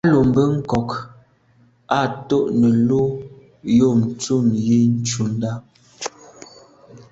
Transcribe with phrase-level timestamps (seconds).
[0.05, 0.89] À lo mbe nkôg
[1.99, 3.01] à to’ nelo’
[3.77, 5.51] yub ntum yi ntshundà.